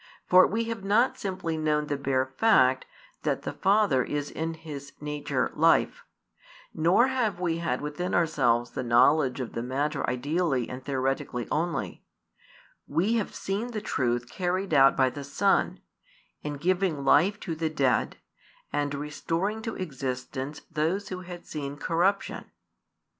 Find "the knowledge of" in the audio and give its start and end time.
8.71-9.53